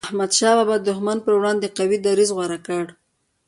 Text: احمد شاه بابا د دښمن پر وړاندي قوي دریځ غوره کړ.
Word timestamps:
احمد 0.07 0.31
شاه 0.39 0.53
بابا 0.57 0.75
د 0.79 0.85
دښمن 0.89 1.17
پر 1.25 1.33
وړاندي 1.35 1.67
قوي 1.77 1.97
دریځ 2.05 2.29
غوره 2.35 2.59
کړ. 2.67 2.83